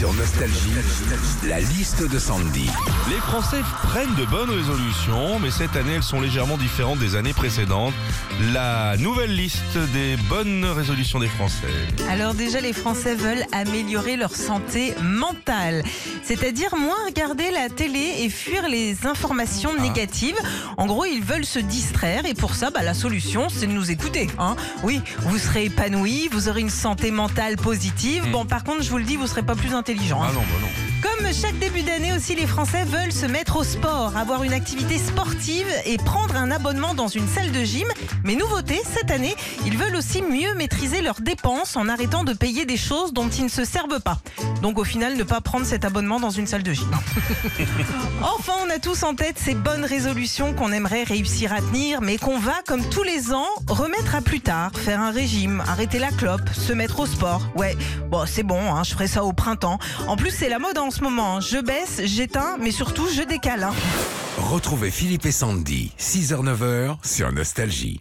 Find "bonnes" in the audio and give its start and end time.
4.24-4.48, 10.30-10.64, 49.54-49.84